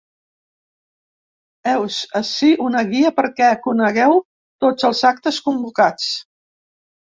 Heus 1.73 1.97
ací 2.21 2.49
una 2.69 2.81
guia 2.95 3.13
perquè 3.21 3.51
conegueu 3.69 4.19
tots 4.67 4.91
els 4.91 5.05
actes 5.13 5.41
convocats. 5.51 6.11